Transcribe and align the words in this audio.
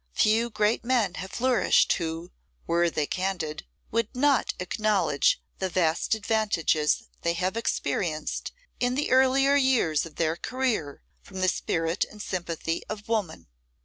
Few 0.13 0.49
great 0.49 0.83
men 0.83 1.13
have 1.17 1.29
flourished 1.33 1.93
who, 1.93 2.31
were 2.65 2.89
they 2.89 3.05
candid, 3.05 3.67
would 3.91 4.09
not 4.15 4.51
acknowledge 4.59 5.39
the 5.59 5.69
vast 5.69 6.15
advantages 6.15 7.03
they 7.21 7.33
have 7.33 7.55
experienced 7.55 8.51
in 8.79 8.95
the 8.95 9.11
earlier 9.11 9.55
years 9.55 10.03
of 10.07 10.15
their 10.15 10.35
career 10.35 11.03
from 11.21 11.41
the 11.41 11.47
spirit 11.47 12.03
and 12.09 12.19
sympathy 12.19 12.83
of 12.89 13.07
woman. 13.07 13.45